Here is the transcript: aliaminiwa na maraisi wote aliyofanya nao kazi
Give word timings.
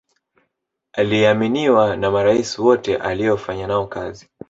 aliaminiwa 0.93 1.97
na 1.97 2.11
maraisi 2.11 2.61
wote 2.61 2.97
aliyofanya 2.97 3.67
nao 3.67 3.87
kazi 3.87 4.29